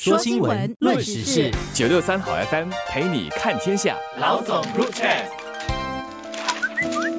[0.00, 3.96] 说新闻，论时事，九六三好 FM 陪你看天下。
[4.20, 5.08] 老总入场。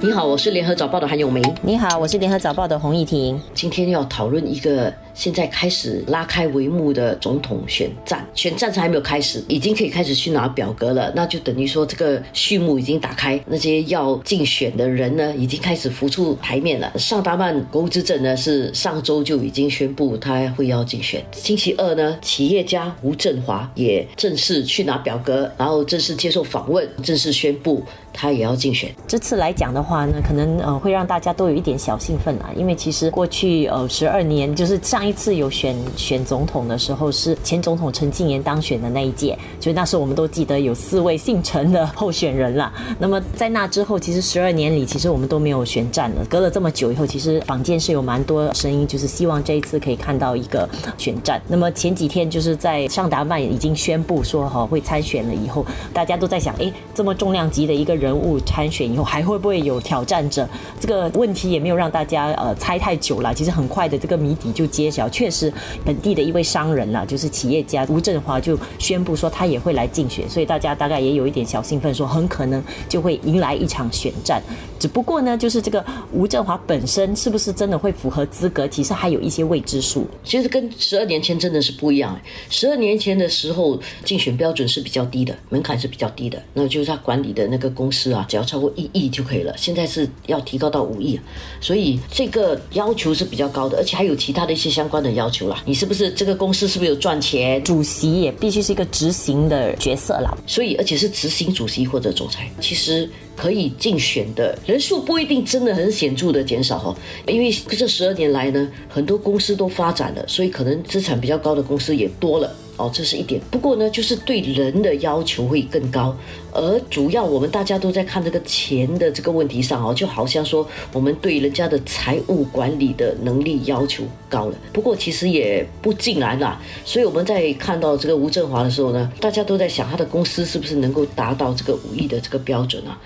[0.00, 1.42] 你好，我是联合早报的韩永梅。
[1.62, 3.42] 你好，我是联合早报的洪艺婷。
[3.54, 11.12] 今天要讨论一个现在开始拉开帷幕的总统选战，选战才还没有开始，已经可以开始去拿表格了。
[11.14, 16.92] 那就等于说这个序幕已经打开，那些要竞选的人呢，已经开始浮出台面了。
[16.96, 21.22] 尚达曼国务资政呢，是上周就已经宣布他会要竞选。
[21.32, 28.90] 星期二呢，企业家吴振华也正式去拿表格，然后正式接受访问，正式宣布他也要竞选。
[29.06, 42.70] 这次来讲的话呢，可能呃会让大家都有一点小兴奋啊，因为其实过去呃十二年，就是上上一次有选选总统的时候是前总统陈敬言当选的那一届，所以那时候我们都记得有四位姓陈的候选人了。
[42.98, 46.16] 那么在那之后，其实十二年里，其实我们都没有选战了。
[46.28, 50.68] 隔了这么久以后，其实坊间是有蛮多声音，就是希望这一次可以看到一个
[50.98, 51.40] 选战。
[51.48, 60.46] 那么前几天就是在尚达曼已经宣布说哈会参选了以后，大家都在想，哎，这么重量级的一个人物参选以后，还会不会有挑战者？
[60.78, 63.32] 这个问题也没有让大家呃猜太久了。
[63.32, 65.52] 其实很快的这个谜底就揭晓，确实
[65.84, 74.42] 本地的一位商人啦，就是企业家吴振华就宣布说他也会来竞选，所以大家大概也有一点小兴奋，说很可能就会迎来一场选战。
[74.78, 80.06] 只不过呢，就是这个吴振华本身是不是真的会符合资格，其实还有一些未知数。
[80.24, 82.18] 其实跟十二年前真的是不一样。
[82.48, 89.54] 十二年前的时候，竞选标准是比较低的，门槛是比较低的，那就是他管理的那个公司啊，只要超过一亿就可以了。
[89.58, 91.20] 现在是要提高到五亿，
[91.60, 95.62] 所以这个要求是比较高的，而且还有其他的一些相关的要求啦。
[95.66, 97.62] 你是不是这个公司是不是有赚钱？
[97.62, 100.34] 主席也必须是一个执行的角色啦。
[100.46, 103.06] 所以而且是执行主席或者总裁，其实
[103.36, 112.50] 可以竞选的人数不一定真的很显著的减少哦，因为这十二年来呢，很多公司都发展了，所以可能资产比较高的公司也多了。
[112.80, 113.40] 哦，这是一点。
[113.50, 116.16] 不过呢，就是对人的要求会更高，
[116.52, 124.54] 而主要我们大家都在看这个钱的这个问题上哦，就好像说我们对人家的财务管理的能力要求高了。
[124.72, 126.60] 不过其实也不尽然啦。
[126.84, 132.98] 所以我们在看到这个吴振华的时候呢，大家都在想他的公司是不是能够达到这个五亿的这个标准啊？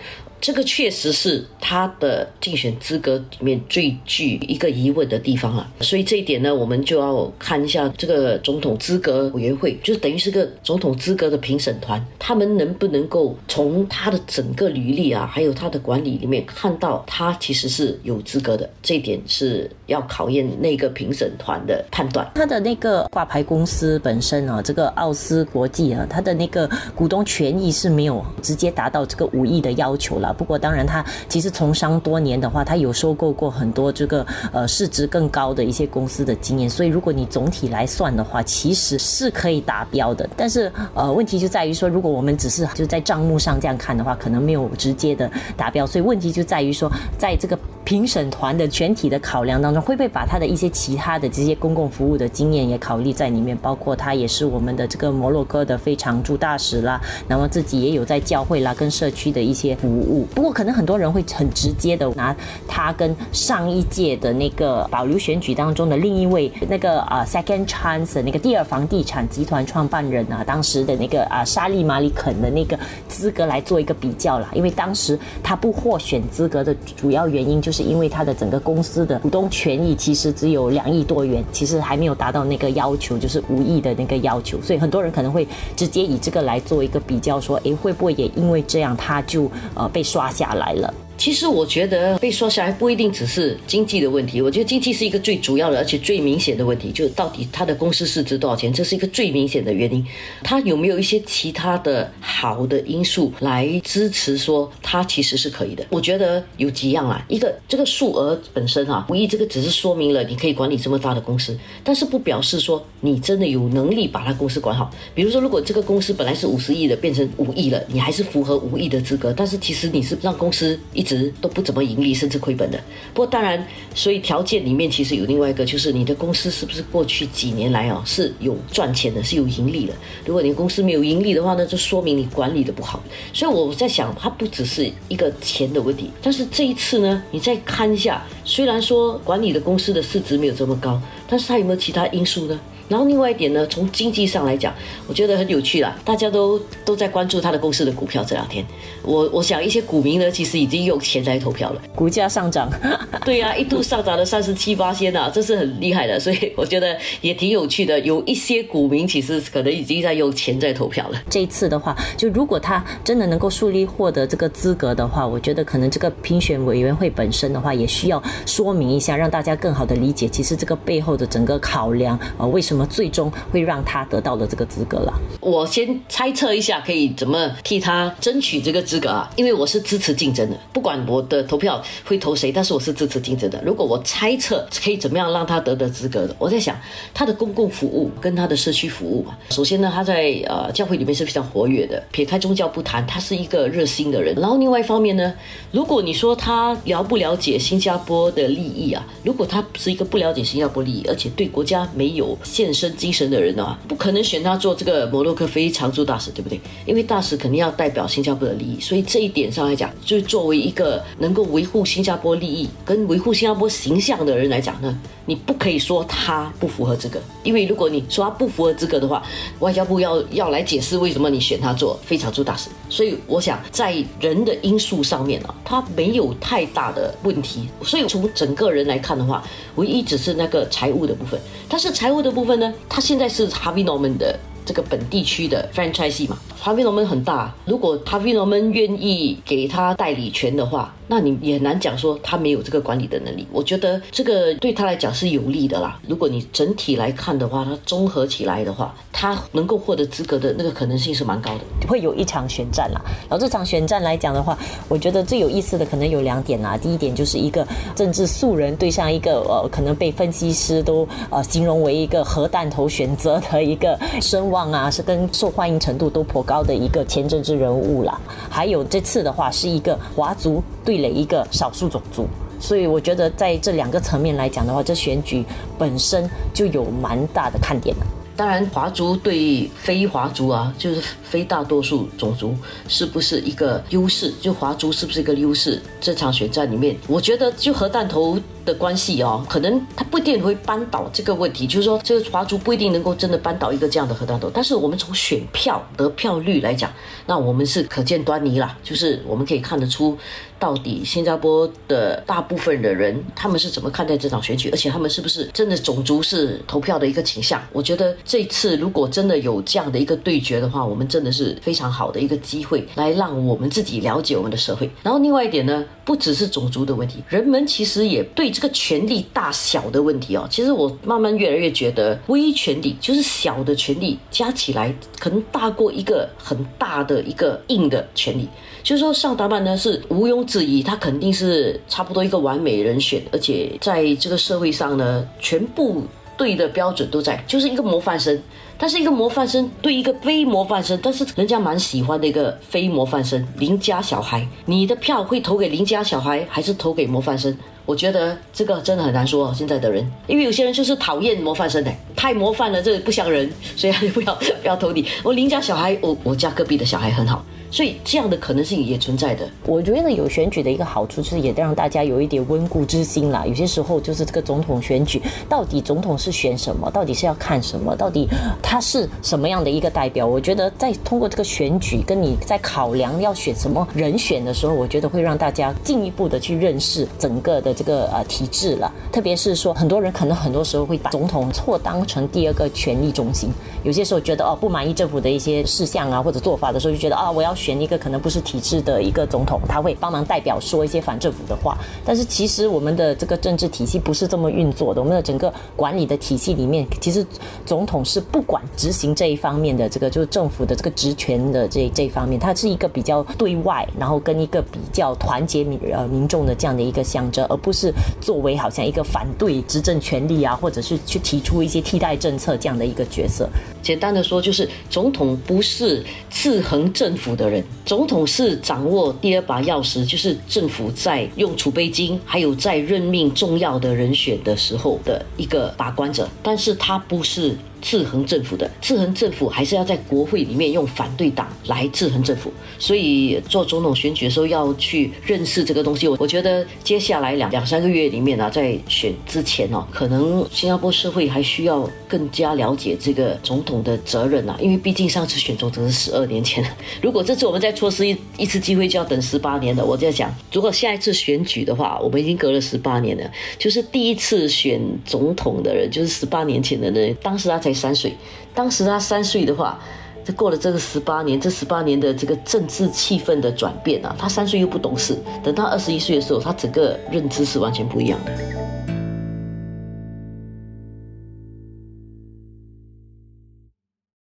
[0.44, 5.66] 这个确实是他的竞选资格里面最具一个疑问的地方啊。
[5.80, 22.30] 所以这一点呢，我们就要看一下这个总统资格委员会，就是等于是个总统资格的评审团，他们能不能够从他的整个履历啊，还有他的管理里面看到他其实是有资格的，这一点是要考验那个评审团的判断。
[22.34, 30.33] 他的那个挂牌公司本身啊，这个奥斯国际啊，他的那个股东权益是没有直接达到这个五亿的要求了。
[30.34, 40.28] 不过，当然，他其实从商多年的话，他有收购过很多这个呃市值更高的一些公司的经验，所以如果你总体来算的话，其实是可以达标的。
[40.36, 45.86] 但是呃，问题就在于说，如果我们只是就在账目上这样看的话，可能没有直接的达标。
[45.86, 53.56] 所以问题就在于说，在这个评审团的全体的考量当中，会不会把他的一些其他的这些公共服务的经验也考虑在里面？
[53.58, 60.23] 包括他也是我们的这个摩洛哥的非常驻大使啦，那么自己也有在教会啦跟社区的一些服务。
[60.34, 62.34] 不过，可能很多人会很直接的拿
[62.66, 74.48] 他跟上一届的那个保留选举当中的另一位那个啊 Second Chance 那个第二房地产集团创办人啊，当时的那个啊沙利马里肯的那个资格来做一个比较啦。
[74.54, 84.60] 因为当时他不获选资格的主要原因，就是因为他的整个公司的股东权益其实只有两亿多元，其实还没有达到那个要求，就是五亿的那个要求。
[84.62, 90.94] 所以很多人可能会直接以这个来做一个比较，说，诶，会不会也因为这样他就呃被刷下来了？
[91.16, 100.04] 其实我觉得被刷下来不一定只是经济的问题，我觉得经济是一个最主要的，而且最明显的问题，就是到底他的公司市值多少钱，这是一个最明显的原因。
[100.42, 105.86] 他有没有一些其他的好的因素来支持说他其实是可以的？
[105.88, 114.90] 我觉得有几样啊，一个这个数额本身啊，无疑这个只是说明了你可以管理这么大的公司，但是不表示说你真的有能力把他公司管好。
[115.14, 122.78] 比如说，如果这个公司本来是五十亿的，变成五亿了，你还是符合五亿的资格，但是其实你是让公司一直都不怎么盈利，甚至亏本的。
[123.14, 123.64] 不过当然，
[123.94, 129.94] 所以条件里面其实有另外一个，就是你的公司是不是过去几年来啊是有赚钱的，是有盈利的。
[130.26, 133.02] 如果你公司没有盈利的话呢，就说明你管理的不好。
[133.32, 142.58] 所以我在想，它不只是一个钱的问题，但是这一次呢，你再看一下，虽然说管理的公司的市值没有这么高，但是它有没有其他因素呢？
[142.88, 144.72] 然后另外一点呢，从经济上来讲，
[145.06, 148.64] 我觉得很有趣啦，大家都都在关注他的公司的股票这两天。
[149.02, 152.70] 我我想一些股民呢，其实已经用钱来投票了，股价上涨，
[153.24, 157.98] 对呀、一度上涨了三十七八仙呐，这是很厉害的，所以我觉得也挺有趣的。
[158.00, 161.22] 有一些股民其实可能已经在用钱在投票了。
[161.30, 175.14] 这一次的话，就如果他真的能够顺利获得这个资格的话，我觉得可能这个评选委员会本身的话，也需要说明一下，让大家更好的理解，其实这个背后的整个考量啊、呃为什么怎么最终会让他得到了这个资格了。
[175.38, 179.30] 我先猜测一下，可以怎么替他争取这个资格啊？
[179.36, 183.62] 因为我是支持竞争的，不管我的投票会投谁，但是我是支持竞争的。
[183.64, 186.76] 如果我猜测可以怎么样让他得的资格的，我在想
[187.14, 189.36] 他的公共服务跟他的社区服务嘛。
[189.50, 194.34] 首先呢，他在呃教会里面是非常活跃的，撇开宗教不谈，他是一个热心的人。
[194.34, 195.32] 然后另外一方面呢，
[195.70, 206.58] 如果你说他了不了解新加坡的利益啊，如果他是一个不了解新加坡利益，而且对国家没有健身精神的人的话，不可能选他做这个摩洛哥非常驻大使，对不对？
[206.86, 219.22] 因为大使肯定要代表新加坡的利益，所以这一点上来讲，就是作为一个能够维护新加坡利益跟维护新加坡形象的人来讲呢，你不可以说他不符合资格，因为如果你说他不符合资格的话，
[219.58, 222.70] 外交部要要来解释为什么你选他做非常驻大使。
[222.94, 227.68] 所以我想在人的因素上面啊，他没有太大的问题。
[227.82, 229.42] 所以从整个人来看的话，
[229.74, 231.40] 唯一只是那个财务的部分。
[231.68, 234.38] 但是财务的部分呢，他现在是 Harvey Norman 的。
[234.66, 243.46] 这个本地区的 franchise 嘛，Harvey Norman 很大，如果 Harvey Norman 愿意给他代理权的话，那你也难讲说他没有这个管理的能力。
[243.52, 245.98] 我觉得这个对他来讲是有利的啦。
[246.08, 251.88] 如果你整体来看的话，他综合起来的话，他能够获得资格的那个可能性是蛮高的。
[251.88, 253.00] 会有一场选战啦。
[253.28, 254.58] 然后这场选战来讲的话，
[254.88, 256.76] 我觉得最有意思的可能有两点啦。
[256.76, 268.18] 第一点就是一个政治素人对上一个呃，可能被分析师都呃形容为一个核弹头选择的一个声望啊，是跟受欢迎程度都颇高的一个前政治人物啦。
[268.48, 272.26] 还有这次的话是一个华族对垒一个少数种族。
[272.60, 275.44] 所以我觉得在这两个层面来讲的话，这选举
[275.78, 278.06] 本身就有蛮大的看点了。
[278.36, 282.52] 当然，华族对非华族啊，就是非大多数种族，
[282.88, 284.32] 是不是一个优势？
[284.40, 285.80] 就华族是不是一个优势？
[286.00, 294.50] 这场选战里面，我觉得就核弹头的关系哦，可能他不一定会扳倒这个问题，就是说这个华族不一定能够真的扳倒一个这样的核弹头。
[294.52, 296.90] 但是我们从选票得票率来讲，
[297.26, 300.16] 那我们是可见端倪啦，就是我们可以看得出。
[300.56, 304.70] 到底新加坡的大部分的人，他们是怎么看待这场选举？
[304.70, 307.60] 而且他们是不是真的种族是投票的一个倾向？
[307.70, 314.88] 我觉得这次如果真的有这样的一个对决的话，我们真的是非常好的一个机会，来让我们自己了解我们的社会。
[315.02, 320.46] 然后另外一点呢，不只是种族的问题，人们其实也对这个权力大小的问题哦。
[320.48, 328.48] 其实我慢慢越来越觉得，微权力就是小的权力加起来，可能大过一个很大的一个硬的权力。
[328.84, 336.02] 就是说，上达曼呢是毋庸置疑，他肯定是差不多一个完美人选，而且在这个社会上呢，全部
[336.36, 338.40] 对的标准都在，就是一个模范生。
[338.76, 347.56] 但是一个模范生对一个非模范生，但是人家蛮喜欢的一个非模范生邻家小孩，你的票会投给邻家小孩，还是投给模范生？
[347.86, 349.52] 我觉得这个真的很难说。
[349.54, 355.06] 现在的人，因为有些人就是讨厌模范生的，太模范了，这不像人，所以他就不要 不要投你。
[355.22, 357.44] 我邻家小孩，我我家隔壁的小孩很好。
[357.74, 359.44] 所以这样的可能性也存在的。
[359.66, 363.44] 我觉得有选举的一个好处，就是也让大家有一点温故知新啦。
[363.44, 366.88] 有些时候就是这个总统选举，到底总统是选什么？
[366.92, 367.96] 到底是要看什么？
[367.96, 368.28] 到底
[368.62, 370.24] 他是什么样的一个代表？
[370.24, 378.88] 我觉得在通过这个选举，跟你在考量要选什么人选的时候，我觉得会让大家进一步的去认识整个的这个呃体制了。
[379.10, 383.50] 特别是说，很多人可能很多时候会把总统错当成第二个权力中心。
[383.82, 387.52] 有些时候觉得哦不满意政府的一些事项啊或者做法的时候，就觉得啊我要。
[387.64, 391.78] 选一个可能不是体制的一个总统，他会帮忙代表说一些反政府的话。
[392.04, 397.24] 但是其实我们的这个政治体系不是这么运作的，我们的整个管理的体系里面，其实
[397.64, 407.90] 总统是不管执行这一方面的这个就是政府的这个职权的这这一方面，它是一个比较对外，然后跟一个比较团结民呃民众的这样的一个象征，而不是
[408.20, 413.48] 作为好像一个反对执政权力啊，或者是去提出一些替代政策这样的一个角色。
[413.82, 417.53] 简单的说，就是总统不是制衡政府的人。
[417.84, 432.50] 总统是掌握第二把钥匙，就是政府在用储备金，还有在任命重要的人选的时候的一个把关者，但是他不是制衡政府的，制衡政府还是要在国会里面用反对党来制衡政府。
[432.78, 436.08] 所以做总统选举的时候要去认识这个东西。
[436.08, 446.64] 我我觉得接下来两两三个月里面啊，在选之前哦，可能新加坡社会还需要更加了解这个总统的责任啊，因为毕竟上次选总统是十二年前，
[447.02, 449.84] 如果这次我们再错失一一次机会，就要等十八年了。
[449.84, 458.16] 我在想，如果下一次选举的话，我们已经隔了十八年了，就是第一次选总统的人，就是十八年前的人，当时他才三岁，
[458.54, 459.78] 当时他三岁的话。
[460.26, 468.63] 这过了这个十八年，这十八年的这个政治气氛的转变啊，他三岁又不懂事，等到二十一岁的时候，他整个认知是完全不一样的。